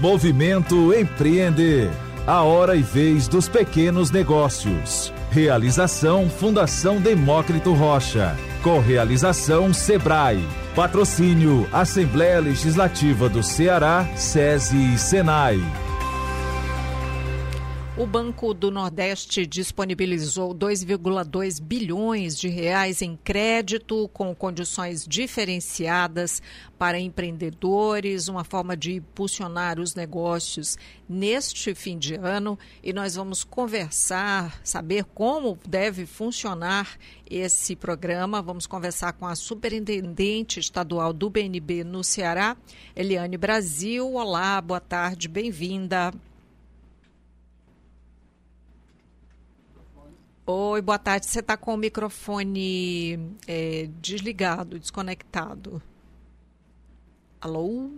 Movimento 0.00 0.94
Empreender. 0.94 1.90
A 2.26 2.42
hora 2.42 2.74
e 2.74 2.80
vez 2.80 3.28
dos 3.28 3.50
pequenos 3.50 4.10
negócios. 4.10 5.12
Realização 5.30 6.26
Fundação 6.30 6.98
Demócrito 6.98 7.74
Rocha. 7.74 8.34
Correalização 8.62 9.74
Sebrae. 9.74 10.42
Patrocínio 10.74 11.68
Assembleia 11.70 12.40
Legislativa 12.40 13.28
do 13.28 13.42
Ceará, 13.42 14.08
SESI 14.16 14.94
e 14.94 14.98
Senai. 14.98 15.60
O 17.96 18.06
Banco 18.06 18.54
do 18.54 18.70
Nordeste 18.70 19.44
disponibilizou 19.44 20.54
2,2 20.54 21.60
bilhões 21.60 22.38
de 22.38 22.48
reais 22.48 23.02
em 23.02 23.16
crédito 23.16 24.08
com 24.12 24.32
condições 24.32 25.04
diferenciadas 25.06 26.40
para 26.78 27.00
empreendedores, 27.00 28.28
uma 28.28 28.44
forma 28.44 28.76
de 28.76 28.94
impulsionar 28.94 29.80
os 29.80 29.94
negócios 29.96 30.78
neste 31.08 31.74
fim 31.74 31.98
de 31.98 32.14
ano. 32.14 32.56
E 32.82 32.92
nós 32.92 33.16
vamos 33.16 33.42
conversar, 33.42 34.60
saber 34.62 35.04
como 35.04 35.58
deve 35.68 36.06
funcionar 36.06 36.96
esse 37.28 37.74
programa. 37.74 38.40
Vamos 38.40 38.68
conversar 38.68 39.14
com 39.14 39.26
a 39.26 39.34
superintendente 39.34 40.60
estadual 40.60 41.12
do 41.12 41.28
BNB 41.28 41.82
no 41.82 42.04
Ceará, 42.04 42.56
Eliane 42.94 43.36
Brasil. 43.36 44.14
Olá, 44.14 44.60
boa 44.60 44.80
tarde, 44.80 45.28
bem-vinda. 45.28 46.14
Oi, 50.52 50.82
boa 50.82 50.98
tarde. 50.98 51.26
Você 51.26 51.38
está 51.38 51.56
com 51.56 51.72
o 51.72 51.76
microfone 51.76 53.36
é, 53.46 53.88
desligado, 54.00 54.80
desconectado. 54.80 55.80
Alô? 57.40 57.88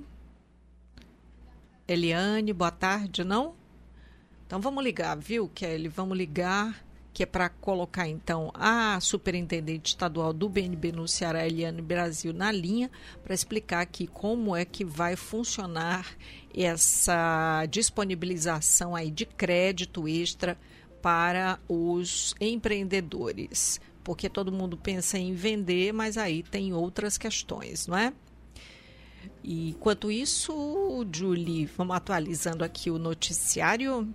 Eliane, 1.88 2.52
boa 2.52 2.71
tarde, 2.71 3.24
não? 3.24 3.54
Então 4.46 4.60
vamos 4.60 4.85
ligar, 4.85 5.16
viu, 5.16 5.49
Kelly? 5.49 5.88
Vamos 5.88 6.15
ligar, 6.15 6.85
que 7.15 7.23
é 7.23 7.27
para 7.27 7.49
colocar 7.49 8.07
então 8.07 8.52
a 8.52 9.01
superintendente 9.01 9.88
estadual 9.88 10.34
do 10.34 10.46
BNB 10.46 10.93
no 10.93 11.09
Ceará, 11.09 11.46
Eliane 11.46 11.80
Brasil, 11.80 12.34
na 12.34 12.52
linha, 12.52 12.90
para 13.24 13.32
explicar 13.32 13.80
aqui 13.80 14.07
como 14.07 14.55
é 14.55 14.66
que 14.66 14.84
vai 14.84 15.16
funcionar 15.16 16.07
essa 16.55 17.65
disponibilização 17.71 18.95
aí 18.95 19.10
de 19.10 19.24
crédito 19.24 20.07
extra 20.07 20.59
para 21.03 21.59
os 21.69 22.35
empreendedores, 22.41 23.81
porque 24.05 24.29
todo 24.29 24.53
mundo 24.53 24.77
pensa 24.77 25.19
em 25.19 25.35
vender, 25.35 25.93
mas 25.93 26.17
aí 26.17 26.43
tem 26.43 26.73
outras 26.73 27.19
questões, 27.19 27.87
não 27.87 27.99
é? 27.99 28.13
E, 29.43 29.71
enquanto 29.71 30.11
isso, 30.11 31.05
Julie, 31.13 31.67
vamos 31.67 31.97
atualizando 31.97 32.65
aqui 32.65 32.91
o 32.91 32.99
noticiário. 32.99 34.09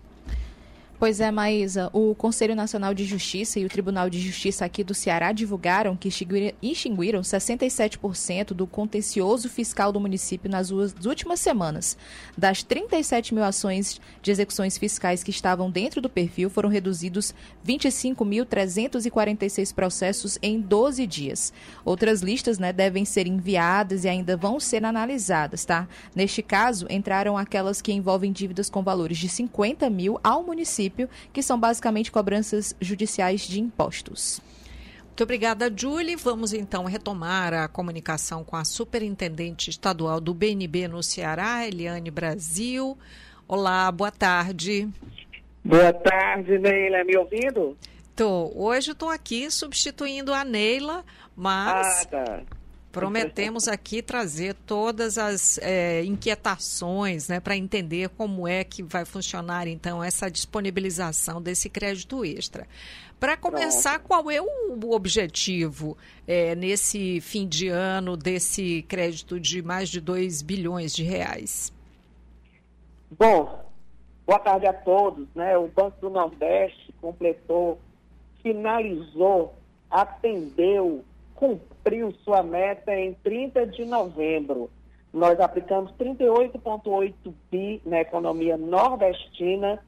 Pois 0.99 1.19
é, 1.19 1.29
Maísa. 1.29 1.91
O 1.93 2.15
Conselho 2.15 2.55
Nacional 2.55 2.91
de 2.91 3.05
Justiça 3.05 3.59
e 3.59 3.65
o 3.65 3.69
Tribunal 3.69 4.09
de 4.09 4.19
Justiça 4.19 4.65
aqui 4.65 4.83
do 4.83 4.95
Ceará 4.95 5.31
divulgaram 5.31 5.95
que 5.95 6.07
extinguiram 6.07 7.21
67% 7.21 8.47
do 8.47 8.65
contencioso 8.65 9.47
fiscal 9.47 9.91
do 9.91 9.99
município 9.99 10.49
nas 10.49 10.71
últimas 10.71 11.39
semanas. 11.39 11.95
Das 12.35 12.63
37 12.63 13.35
mil 13.35 13.43
ações 13.43 14.01
de 14.23 14.31
execuções 14.31 14.75
fiscais 14.75 15.23
que 15.23 15.29
estavam 15.29 15.69
dentro 15.69 16.01
do 16.01 16.09
perfil, 16.09 16.49
foram 16.49 16.67
reduzidos 16.67 17.31
25.346 17.63 19.75
processos 19.75 20.39
em 20.41 20.59
12 20.59 21.05
dias. 21.05 21.53
Outras 21.85 22.23
listas 22.23 22.57
né, 22.57 22.73
devem 22.73 23.05
ser 23.05 23.27
enviadas 23.27 24.03
e 24.03 24.09
ainda 24.09 24.35
vão 24.35 24.59
ser 24.59 24.83
analisadas, 24.83 25.63
tá? 25.63 25.87
Neste 26.15 26.41
caso, 26.41 26.87
entraram 26.89 27.37
aquelas 27.37 27.83
que 27.83 27.93
envolvem 27.93 28.31
dívidas 28.31 28.67
com 28.67 28.81
valores 28.81 29.19
de 29.19 29.29
50 29.29 29.87
mil 29.91 30.19
ao 30.23 30.41
município 30.41 30.86
município, 30.87 31.09
que 31.31 31.41
são 31.41 31.59
basicamente 31.59 32.11
cobranças 32.11 32.75
judiciais 32.79 33.41
de 33.41 33.59
impostos. 33.59 34.41
Muito 35.07 35.23
obrigada, 35.23 35.71
Julie. 35.75 36.15
Vamos 36.15 36.53
então 36.53 36.85
retomar 36.85 37.53
a 37.53 37.67
comunicação 37.67 38.43
com 38.43 38.55
a 38.55 38.63
superintendente 38.63 39.69
estadual 39.69 40.21
do 40.21 40.33
BNB 40.33 40.87
no 40.87 41.01
Ceará, 41.01 41.67
Eliane 41.67 42.11
Brasil. 42.11 42.97
Olá, 43.47 43.91
boa 43.91 44.11
tarde. 44.11 44.87
Boa 45.63 45.91
tarde, 45.91 46.59
Neila. 46.59 47.03
Me 47.03 47.17
ouvindo? 47.17 47.75
Tô. 48.15 48.51
Hoje 48.55 48.91
estou 48.91 49.09
aqui 49.09 49.49
substituindo 49.49 50.33
a 50.33 50.43
Neila, 50.43 51.03
mas 51.35 52.03
ah, 52.03 52.05
tá. 52.05 52.41
Prometemos 52.91 53.67
aqui 53.67 54.01
trazer 54.01 54.55
todas 54.65 55.17
as 55.17 55.59
é, 55.59 56.03
inquietações 56.03 57.27
né, 57.27 57.39
para 57.39 57.55
entender 57.55 58.09
como 58.09 58.47
é 58.47 58.63
que 58.63 58.81
vai 58.81 59.05
funcionar 59.05 59.67
então 59.67 60.03
essa 60.03 60.31
disponibilização 60.31 61.41
desse 61.41 61.69
crédito 61.69 62.25
extra. 62.25 62.65
Para 63.19 63.35
começar, 63.35 63.99
qual 63.99 64.29
é 64.29 64.39
o 64.39 64.91
objetivo 64.91 65.97
é, 66.27 66.55
nesse 66.55 67.19
fim 67.19 67.47
de 67.47 67.67
ano 67.67 68.15
desse 68.15 68.83
crédito 68.83 69.39
de 69.39 69.61
mais 69.61 69.89
de 69.89 69.99
2 69.99 70.41
bilhões 70.43 70.93
de 70.93 71.03
reais? 71.03 71.73
Bom, 73.11 73.65
boa 74.25 74.39
tarde 74.39 74.67
a 74.67 74.73
todos. 74.73 75.27
Né? 75.33 75.57
O 75.57 75.67
Banco 75.67 75.99
do 75.99 76.09
Nordeste 76.09 76.93
completou, 77.01 77.79
finalizou, 78.43 79.55
atendeu 79.89 81.03
cumpriu 81.37 82.11
sua 82.23 82.43
meta 82.43 82.93
em 82.93 83.13
30 83.13 83.65
de 83.67 83.85
novembro. 83.85 84.69
Nós 85.13 85.39
aplicamos 85.39 85.93
38,8 85.93 87.13
bi 87.49 87.81
na 87.85 88.01
economia 88.01 88.57
nordestina 88.57 89.81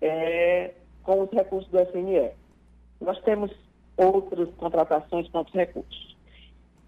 é, 0.00 0.72
com 1.02 1.20
os 1.22 1.30
recursos 1.30 1.70
do 1.70 1.84
FNE. 1.86 2.30
Nós 3.00 3.20
temos 3.22 3.50
outras 3.96 4.48
contratações 4.54 5.28
com 5.28 5.38
outros 5.38 5.56
recursos. 5.56 6.16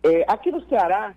É, 0.02 0.24
aqui 0.28 0.52
no 0.52 0.66
Ceará, 0.68 1.14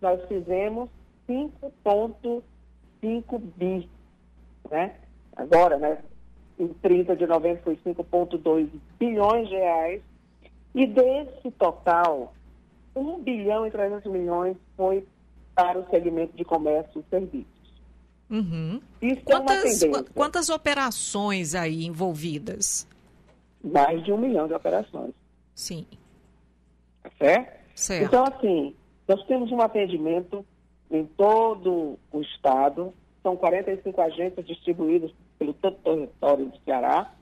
nós 0.00 0.24
fizemos 0.28 0.88
5,5 1.28 3.40
bi. 3.56 3.88
Né? 4.70 4.94
Agora, 5.34 5.76
né, 5.78 5.98
em 6.58 6.68
30 6.68 7.16
de 7.16 7.26
novembro, 7.26 7.62
foi 7.64 7.76
5,2 7.76 8.68
bilhões 8.98 9.48
de 9.48 9.54
reais 9.54 10.02
e 10.76 10.86
desse 10.86 11.50
total, 11.52 12.34
1 12.94 13.22
bilhão 13.22 13.66
e 13.66 13.70
300 13.70 14.12
milhões 14.12 14.58
foi 14.76 15.08
para 15.54 15.78
o 15.78 15.88
segmento 15.88 16.36
de 16.36 16.44
comércio 16.44 17.00
e 17.00 17.08
serviços. 17.08 17.56
Uhum. 18.28 18.82
Isso 19.00 19.22
quantas, 19.24 19.82
é 19.82 19.88
quantas 20.14 20.50
operações 20.50 21.54
aí 21.54 21.86
envolvidas? 21.86 22.86
Mais 23.64 24.04
de 24.04 24.12
um 24.12 24.18
milhão 24.18 24.46
de 24.46 24.52
operações. 24.52 25.14
Sim. 25.54 25.86
Tá 27.02 27.10
certo? 27.18 27.58
certo? 27.74 28.04
Então, 28.04 28.24
assim, 28.24 28.74
nós 29.08 29.24
temos 29.24 29.50
um 29.50 29.62
atendimento 29.62 30.44
em 30.90 31.06
todo 31.06 31.98
o 32.12 32.20
estado, 32.20 32.92
são 33.22 33.34
45 33.34 33.98
agências 33.98 34.46
distribuídas 34.46 35.10
pelo 35.38 35.54
todo 35.54 35.72
o 35.72 35.76
território 35.78 36.46
do 36.46 36.58
Ceará, 36.66 37.14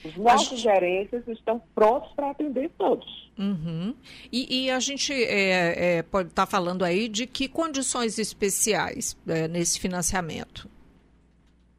Os 0.04 0.16
nossos 0.16 0.60
gerentes 0.60 1.26
estão 1.28 1.60
prontos 1.74 2.10
para 2.12 2.30
atender 2.30 2.70
todos. 2.78 3.30
Uhum. 3.38 3.94
E, 4.32 4.64
e, 4.64 4.70
a 4.70 4.80
gente 4.80 5.12
é, 5.12 5.98
é, 5.98 6.02
pode 6.02 6.28
estar 6.28 6.46
tá 6.46 6.50
falando 6.50 6.84
aí 6.84 7.08
de 7.08 7.26
que 7.26 7.48
condições 7.48 8.18
especiais 8.18 9.16
é, 9.26 9.48
nesse 9.48 9.78
financiamento? 9.78 10.68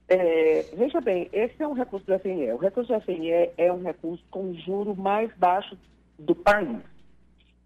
É, 0.07 0.65
veja 0.73 1.00
bem, 1.00 1.29
esse 1.31 1.62
é 1.63 1.68
um 1.68 1.73
recurso 1.73 2.06
do 2.06 2.19
FNE. 2.19 2.51
O 2.51 2.57
recurso 2.57 2.94
do 2.94 3.01
FNE 3.01 3.51
é 3.57 3.71
um 3.71 3.81
recurso 3.81 4.24
com 4.29 4.53
juro 4.53 4.95
mais 4.95 5.31
baixo 5.38 5.77
do 6.19 6.35
país. 6.35 6.77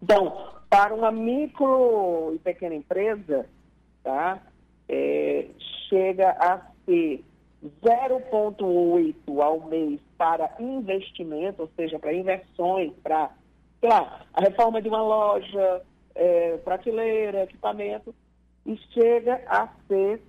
Então, 0.00 0.54
para 0.70 0.94
uma 0.94 1.10
micro 1.10 2.32
e 2.34 2.38
pequena 2.38 2.74
empresa, 2.74 3.46
tá, 4.02 4.40
é, 4.88 5.46
chega 5.88 6.30
a 6.30 6.60
ser 6.84 7.24
0,8 7.64 9.42
ao 9.42 9.60
mês 9.60 10.00
para 10.16 10.54
investimento, 10.60 11.62
ou 11.62 11.70
seja, 11.76 11.98
para 11.98 12.12
inversões, 12.12 12.92
para, 13.02 13.30
sei 13.80 13.88
lá, 13.88 14.22
a 14.32 14.40
reforma 14.40 14.80
de 14.80 14.88
uma 14.88 15.02
loja, 15.02 15.82
é, 16.14 16.56
prateleira, 16.58 17.42
equipamento, 17.42 18.14
e 18.64 18.76
chega 18.92 19.42
a 19.46 19.68
ser 19.88 20.20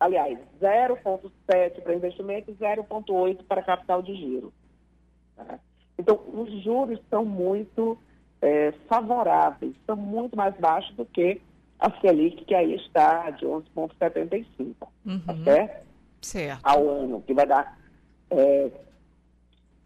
aliás, 0.00 0.38
0,7 0.60 1.82
para 1.82 1.94
investimento 1.94 2.50
e 2.50 2.54
0,8 2.54 3.44
para 3.46 3.62
capital 3.62 4.00
de 4.00 4.14
giro. 4.14 4.52
Tá? 5.36 5.60
Então, 5.98 6.18
os 6.32 6.50
juros 6.64 6.98
são 7.10 7.24
muito 7.24 7.98
é, 8.40 8.72
favoráveis, 8.88 9.74
são 9.86 9.96
muito 9.96 10.34
mais 10.34 10.56
baixos 10.56 10.96
do 10.96 11.04
que 11.04 11.42
a 11.78 11.90
Selic, 12.00 12.44
que 12.46 12.54
aí 12.54 12.74
está 12.74 13.30
de 13.30 13.44
11,75, 13.44 14.74
uhum. 15.04 15.20
tá 15.20 15.36
certo? 15.44 15.89
Certo? 16.20 16.60
Ao 16.64 16.88
ano, 16.88 17.22
que 17.22 17.34
vai 17.34 17.46
dar, 17.46 17.78
é, 18.30 18.70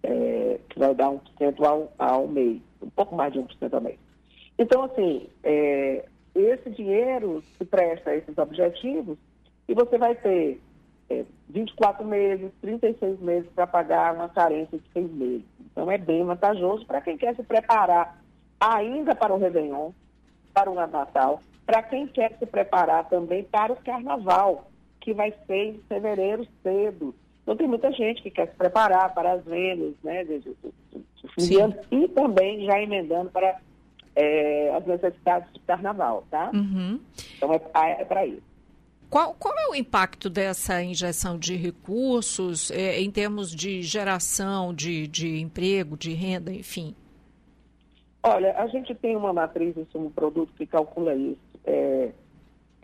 é, 0.03 0.61
que 0.69 0.79
vai 0.79 0.95
dar 0.95 1.11
1% 1.11 1.21
ao, 1.65 1.93
ao 1.99 2.29
mês, 2.29 2.61
um 2.83 2.91
pouco 2.91 3.15
mais 3.15 3.33
de 3.33 3.39
1% 3.39 3.73
ao 3.73 3.81
mês. 3.81 3.99
Então, 4.59 4.83
assim, 4.85 5.29
é, 5.43 6.05
esse 6.35 6.71
dinheiro 6.71 7.43
se 7.57 7.65
presta 7.65 8.11
a 8.11 8.17
esses 8.17 8.37
objetivos 8.39 9.19
e 9.69 9.75
você 9.75 9.97
vai 9.99 10.15
ter 10.15 10.61
é, 11.09 11.25
24 11.49 12.05
meses, 12.05 12.51
36 12.61 13.21
meses 13.21 13.49
para 13.55 13.67
pagar 13.67 14.15
uma 14.15 14.29
carência 14.29 14.79
de 14.79 14.85
seis 14.93 15.11
meses. 15.13 15.45
Então 15.61 15.91
é 15.91 15.99
bem 15.99 16.25
vantajoso 16.25 16.87
para 16.87 17.01
quem 17.01 17.17
quer 17.17 17.35
se 17.37 17.43
preparar 17.43 18.21
ainda 18.61 19.15
para 19.15 19.35
o 19.35 19.39
Réveillon, 19.39 19.91
para 20.53 20.71
o 20.71 20.75
Natal, 20.75 21.41
para 21.67 21.83
quem 21.83 22.07
quer 22.07 22.37
se 22.39 22.47
preparar 22.47 23.09
também 23.09 23.43
para 23.45 23.73
o 23.73 23.77
Carnaval, 23.77 24.71
que 25.05 25.13
vai 25.13 25.33
ser 25.47 25.67
em 25.67 25.81
fevereiro 25.87 26.49
cedo. 26.63 27.15
Então 27.43 27.55
tem 27.55 27.69
muita 27.69 27.93
gente 27.93 28.23
que 28.23 28.31
quer 28.31 28.49
se 28.49 28.57
preparar 28.57 29.13
para 29.13 29.35
as 29.35 29.45
vendas, 29.45 29.93
né, 30.03 30.25
de, 30.25 30.41
de, 30.41 30.57
de, 31.37 31.47
de 31.47 31.77
e 31.91 32.09
também 32.09 32.65
já 32.65 32.81
emendando 32.81 33.31
para 33.31 33.61
é, 34.17 34.75
as 34.75 34.87
necessidades 34.87 35.53
do 35.53 35.61
Carnaval, 35.61 36.25
tá? 36.31 36.51
Uhum. 36.55 36.99
Então 37.37 37.53
é, 37.53 37.61
é 38.01 38.05
para 38.07 38.27
isso. 38.27 38.43
Qual, 39.11 39.35
qual 39.35 39.55
é 39.59 39.69
o 39.69 39.75
impacto 39.75 40.31
dessa 40.31 40.83
injeção 40.83 41.39
de 41.39 41.55
recursos 41.55 42.71
é, 42.71 42.99
em 42.99 43.11
termos 43.11 43.55
de 43.55 43.83
geração 43.83 44.73
de, 44.73 45.07
de 45.07 45.39
emprego, 45.39 45.99
de 45.99 46.15
renda, 46.15 46.51
enfim? 46.51 46.97
Olha, 48.23 48.57
a 48.57 48.67
gente 48.69 48.95
tem 48.95 49.15
uma 49.15 49.35
matriz 49.35 49.77
em 49.77 49.85
sumo 49.93 50.11
produto 50.11 50.51
que 50.57 50.67
calcula 50.67 51.15
isso. 51.15 51.39
É, 51.67 52.11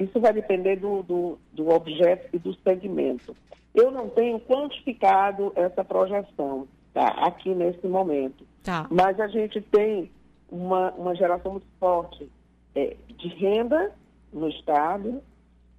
isso 0.00 0.18
vai 0.18 0.32
depender 0.32 0.76
do, 0.76 1.02
do, 1.02 1.38
do, 1.52 1.68
objeto 1.68 2.28
e 2.32 2.38
do 2.38 2.54
segmento. 2.62 3.36
Eu 3.74 3.90
não 3.90 4.08
tenho 4.08 4.40
quantificado 4.40 5.52
essa 5.54 5.84
projeção 5.84 6.66
tá, 6.94 7.08
aqui 7.08 7.54
nesse 7.54 7.86
momento. 7.86 8.44
Tá. 8.64 8.86
Mas 8.90 9.20
a 9.20 9.28
gente 9.28 9.60
tem 9.60 10.10
uma, 10.50 10.90
uma 10.92 11.14
geração 11.14 11.52
muito 11.52 11.66
forte 11.78 12.28
é, 12.74 12.96
de 13.16 13.28
renda 13.28 13.92
no 14.32 14.48
Estado, 14.48 15.22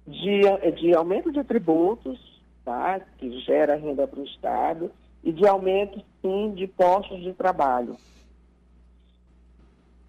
de, 0.06 0.42
de 0.76 0.94
aumento 0.94 1.32
de 1.32 1.42
tributos, 1.42 2.18
tá? 2.64 3.00
que 3.18 3.40
gera 3.40 3.76
renda 3.76 4.06
para 4.06 4.20
o 4.20 4.24
Estado, 4.24 4.90
e 5.24 5.32
de 5.32 5.46
aumento, 5.46 6.02
sim, 6.20 6.52
de 6.54 6.66
postos 6.66 7.22
de 7.22 7.32
trabalho. 7.32 7.96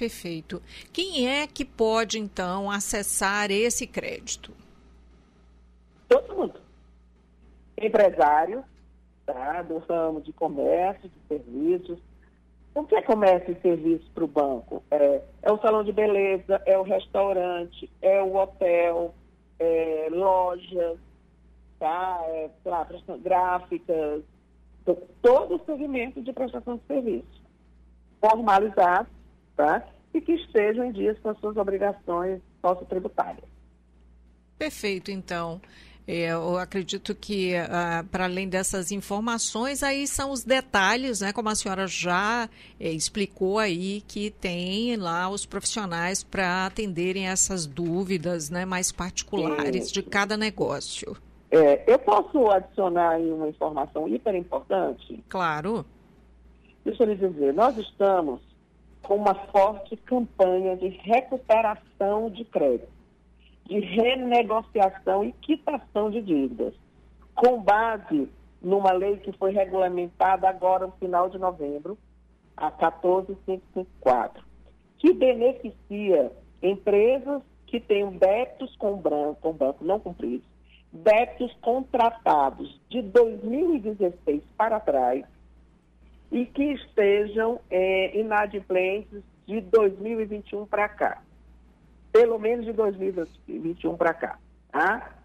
Perfeito. 0.03 0.61
Quem 0.91 1.29
é 1.29 1.47
que 1.47 1.63
pode, 1.63 2.19
então, 2.19 2.69
acessar 2.69 3.49
esse 3.49 3.87
crédito? 3.87 4.51
Todo 6.09 6.35
mundo. 6.35 6.59
Empresário, 7.77 8.65
tá? 9.25 9.61
do 9.61 9.77
ramo 9.77 10.19
de 10.19 10.33
comércio, 10.33 11.09
de 11.09 11.15
serviços. 11.29 11.99
O 12.75 12.83
que 12.83 12.95
é 12.95 13.01
comércio 13.01 13.53
e 13.53 13.61
serviço 13.61 14.11
para 14.13 14.25
o 14.25 14.27
banco? 14.27 14.83
É, 14.91 15.21
é 15.41 15.51
o 15.53 15.61
salão 15.61 15.85
de 15.85 15.93
beleza, 15.93 16.61
é 16.65 16.77
o 16.77 16.83
restaurante, 16.83 17.89
é 18.01 18.21
o 18.21 18.35
hotel, 18.35 19.15
é, 19.57 20.09
lojas, 20.11 20.97
tá? 21.79 22.19
É, 22.25 22.49
lá, 22.65 22.85
gráficas, 23.21 24.21
todo 25.21 25.63
segmento 25.65 26.21
de 26.21 26.33
prestação 26.33 26.75
de 26.75 26.83
serviço 26.87 27.43
formalizado, 28.19 29.07
tá? 29.55 29.83
E 30.13 30.21
que 30.21 30.33
estejam 30.33 30.85
em 30.85 30.91
dias 30.91 31.17
com 31.19 31.29
as 31.29 31.39
suas 31.39 31.57
obrigações 31.57 32.41
sociotributárias. 32.61 33.45
Perfeito, 34.57 35.11
então. 35.11 35.59
É, 36.05 36.33
eu 36.33 36.57
acredito 36.57 37.15
que, 37.15 37.53
uh, 37.55 38.05
para 38.07 38.25
além 38.25 38.49
dessas 38.49 38.91
informações, 38.91 39.81
aí 39.81 40.05
são 40.05 40.31
os 40.31 40.43
detalhes, 40.43 41.21
né? 41.21 41.31
Como 41.31 41.47
a 41.47 41.55
senhora 41.55 41.87
já 41.87 42.49
é, 42.77 42.89
explicou 42.89 43.57
aí, 43.57 44.01
que 44.01 44.29
tem 44.29 44.97
lá 44.97 45.29
os 45.29 45.45
profissionais 45.45 46.21
para 46.21 46.65
atenderem 46.65 47.27
essas 47.27 47.65
dúvidas 47.65 48.49
né, 48.49 48.65
mais 48.65 48.91
particulares 48.91 49.89
de 49.89 50.03
cada 50.03 50.35
negócio. 50.35 51.15
É, 51.49 51.83
eu 51.87 51.99
posso 51.99 52.49
adicionar 52.49 53.11
aí 53.11 53.31
uma 53.31 53.47
informação 53.47 54.07
hiper 54.07 54.35
importante? 54.35 55.23
Claro. 55.29 55.85
Deixa 56.83 57.03
eu 57.03 57.07
lhe 57.07 57.15
dizer, 57.15 57.53
nós 57.53 57.77
estamos 57.77 58.41
com 59.03 59.15
uma 59.15 59.35
forte 59.35 59.95
campanha 59.97 60.75
de 60.75 60.87
recuperação 60.87 62.29
de 62.29 62.43
crédito 62.45 62.93
de 63.65 63.79
renegociação 63.79 65.23
e 65.23 65.31
quitação 65.33 66.11
de 66.11 66.21
dívidas, 66.21 66.73
com 67.33 67.61
base 67.61 68.29
numa 68.61 68.91
lei 68.91 69.17
que 69.17 69.31
foi 69.33 69.51
regulamentada 69.51 70.47
agora 70.47 70.87
no 70.87 70.93
final 70.93 71.29
de 71.29 71.37
novembro, 71.37 71.97
a 72.55 72.69
14554, 72.69 74.43
que 74.99 75.13
beneficia 75.13 76.31
empresas 76.61 77.41
que 77.65 77.79
tenham 77.79 78.11
débitos 78.11 78.75
com 78.77 78.95
banco, 78.95 79.41
com 79.41 79.53
banco 79.53 79.83
não 79.83 79.99
cumpridos, 79.99 80.47
débitos 80.91 81.51
contratados 81.61 82.79
de 82.89 83.01
2016 83.01 84.43
para 84.55 84.79
trás 84.79 85.25
e 86.33 86.45
que 86.45 86.73
estejam 86.73 87.61
é, 87.69 88.19
inadimplentes 88.19 89.23
de 89.47 89.61
2021 89.61 90.65
para 90.65 90.89
cá 90.89 91.21
pelo 92.13 92.37
menos 92.37 92.63
de 92.63 92.71
2021 92.71 93.97
para 93.97 94.13
cá. 94.13 94.37
Tá? 94.71 95.15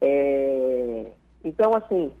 É, 0.00 1.06
então, 1.44 1.74
assim, 1.74 2.12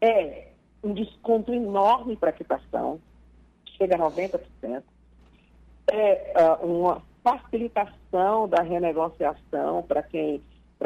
é 0.00 0.48
um 0.82 0.92
desconto 0.92 1.52
enorme 1.52 2.16
para 2.16 2.28
a 2.28 2.32
quitação, 2.32 3.00
chega 3.78 3.96
a 3.96 3.98
90%. 3.98 4.82
É 5.90 6.32
uh, 6.36 6.66
uma 6.66 7.02
facilitação 7.22 8.46
da 8.46 8.62
renegociação 8.62 9.82
para 9.82 10.02
quem, 10.02 10.42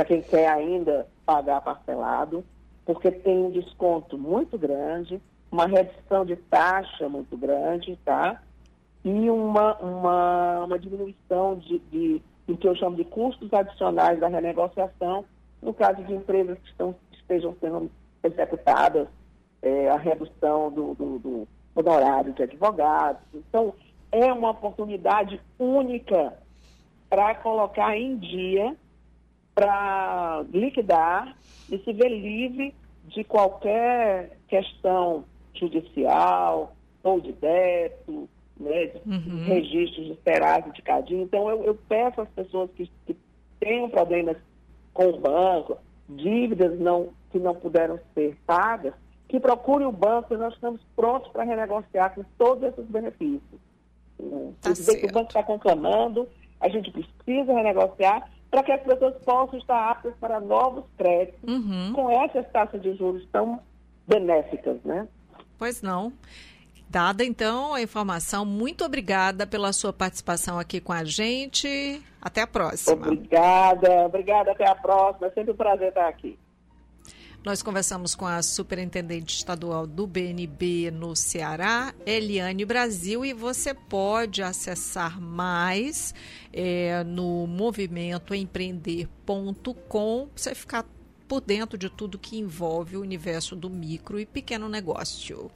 quem 0.06 0.22
quer 0.22 0.48
ainda 0.48 1.08
pagar 1.26 1.60
parcelado, 1.60 2.44
porque 2.86 3.10
tem 3.10 3.36
um 3.36 3.50
desconto 3.50 4.16
muito 4.16 4.56
grande, 4.56 5.20
uma 5.50 5.66
redução 5.66 6.24
de 6.24 6.36
taxa 6.36 7.08
muito 7.08 7.36
grande, 7.36 7.98
tá? 8.04 8.40
e 9.04 9.30
uma, 9.30 9.76
uma, 9.76 10.64
uma 10.64 10.78
diminuição 10.78 11.56
de, 11.56 11.78
de, 11.90 12.22
do 12.46 12.56
que 12.56 12.68
eu 12.68 12.74
chamo 12.76 12.96
de 12.96 13.04
custos 13.04 13.52
adicionais 13.52 14.18
da 14.20 14.28
renegociação, 14.28 15.24
no 15.62 15.72
caso 15.72 16.02
de 16.04 16.14
empresas 16.14 16.58
que 16.58 16.68
estão, 16.68 16.94
estejam 17.12 17.56
sendo 17.60 17.90
executadas, 18.22 19.08
é, 19.62 19.88
a 19.88 19.96
redução 19.96 20.70
do, 20.70 20.94
do, 20.94 21.18
do 21.18 21.48
honorário 21.74 22.32
de 22.32 22.42
advogados. 22.42 23.22
Então, 23.34 23.72
é 24.10 24.32
uma 24.32 24.50
oportunidade 24.50 25.40
única 25.58 26.34
para 27.08 27.34
colocar 27.36 27.96
em 27.96 28.16
dia, 28.16 28.76
para 29.54 30.44
liquidar 30.52 31.36
e 31.70 31.78
se 31.78 31.92
ver 31.92 32.08
livre 32.08 32.74
de 33.06 33.24
qualquer 33.24 34.36
questão 34.46 35.24
judicial 35.60 36.74
ou 37.02 37.20
de 37.20 37.32
débito 37.32 38.28
né, 38.58 38.86
de 38.86 39.08
uhum. 39.08 39.44
registros 39.44 40.06
de 40.06 40.18
Serasa, 40.22 40.70
de 40.70 40.82
Cadinho. 40.82 41.22
Então, 41.22 41.48
eu, 41.48 41.64
eu 41.64 41.74
peço 41.88 42.20
às 42.20 42.28
pessoas 42.30 42.70
que, 42.72 42.90
que 43.06 43.16
tenham 43.60 43.88
problemas 43.88 44.36
com 44.92 45.08
o 45.08 45.18
banco, 45.18 45.78
dívidas 46.08 46.78
não, 46.78 47.10
que 47.30 47.38
não 47.38 47.54
puderam 47.54 48.00
ser 48.14 48.36
pagas, 48.46 48.94
que 49.28 49.38
procurem 49.38 49.86
o 49.86 49.92
banco 49.92 50.34
e 50.34 50.36
nós 50.36 50.54
estamos 50.54 50.80
prontos 50.96 51.30
para 51.30 51.44
renegociar 51.44 52.14
com 52.14 52.24
todos 52.36 52.64
esses 52.64 52.84
benefícios. 52.86 53.60
Tá 54.60 54.72
que 54.72 55.06
o 55.06 55.12
banco 55.12 55.28
está 55.28 55.42
conclamando, 55.42 56.28
a 56.60 56.68
gente 56.68 56.90
precisa 56.90 57.52
renegociar 57.52 58.28
para 58.50 58.62
que 58.62 58.72
as 58.72 58.82
pessoas 58.82 59.14
possam 59.22 59.58
estar 59.58 59.90
aptas 59.90 60.14
para 60.18 60.40
novos 60.40 60.84
créditos 60.96 61.48
uhum. 61.48 61.92
com 61.92 62.10
essas 62.10 62.48
taxas 62.50 62.80
de 62.82 62.94
juros 62.94 63.24
tão 63.30 63.60
benéficas, 64.06 64.82
né? 64.84 65.06
Pois 65.58 65.82
não. 65.82 66.12
Dada 66.88 67.22
então 67.22 67.74
a 67.74 67.82
informação, 67.82 68.46
muito 68.46 68.82
obrigada 68.82 69.46
pela 69.46 69.74
sua 69.74 69.92
participação 69.92 70.58
aqui 70.58 70.80
com 70.80 70.92
a 70.92 71.04
gente. 71.04 72.02
Até 72.20 72.40
a 72.40 72.46
próxima. 72.46 73.08
Obrigada, 73.08 74.06
obrigada, 74.06 74.52
até 74.52 74.66
a 74.66 74.74
próxima. 74.74 75.26
É 75.26 75.30
sempre 75.30 75.52
um 75.52 75.56
prazer 75.56 75.88
estar 75.88 76.08
aqui. 76.08 76.38
Nós 77.44 77.62
conversamos 77.62 78.14
com 78.14 78.26
a 78.26 78.42
superintendente 78.42 79.36
estadual 79.36 79.86
do 79.86 80.06
BNB 80.06 80.90
no 80.90 81.14
Ceará, 81.14 81.94
Eliane 82.04 82.64
Brasil, 82.64 83.24
e 83.24 83.32
você 83.32 83.72
pode 83.72 84.42
acessar 84.42 85.20
mais 85.20 86.12
é, 86.52 87.04
no 87.04 87.46
movimentoempreender.com, 87.46 90.28
você 90.34 90.54
ficar 90.54 90.84
por 91.28 91.42
dentro 91.42 91.76
de 91.76 91.90
tudo 91.90 92.18
que 92.18 92.38
envolve 92.38 92.96
o 92.96 93.02
universo 93.02 93.54
do 93.54 93.68
micro 93.68 94.18
e 94.18 94.24
pequeno 94.24 94.68
negócio. 94.68 95.50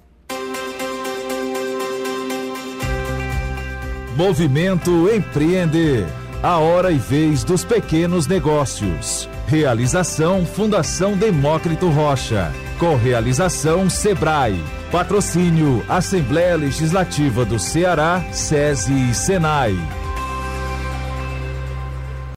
Movimento 4.14 5.08
Empreender. 5.10 6.06
A 6.42 6.58
hora 6.58 6.90
e 6.90 6.98
vez 6.98 7.44
dos 7.44 7.64
pequenos 7.64 8.26
negócios. 8.26 9.28
Realização 9.46 10.44
Fundação 10.44 11.16
Demócrito 11.16 11.88
Rocha. 11.88 12.52
Correalização 12.78 13.88
Sebrae. 13.88 14.62
Patrocínio 14.90 15.82
Assembleia 15.88 16.56
Legislativa 16.56 17.44
do 17.46 17.58
Ceará, 17.58 18.22
SESI 18.32 19.10
e 19.10 19.14
Senai. 19.14 20.01